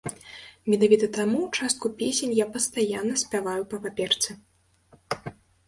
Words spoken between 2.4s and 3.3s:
я пастаянна